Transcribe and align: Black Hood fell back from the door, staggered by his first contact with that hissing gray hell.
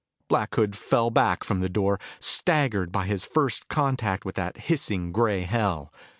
Black 0.27 0.55
Hood 0.55 0.75
fell 0.75 1.11
back 1.11 1.43
from 1.43 1.59
the 1.59 1.69
door, 1.69 1.99
staggered 2.19 2.91
by 2.91 3.05
his 3.05 3.27
first 3.27 3.67
contact 3.67 4.25
with 4.25 4.33
that 4.33 4.57
hissing 4.57 5.11
gray 5.11 5.43
hell. 5.43 5.93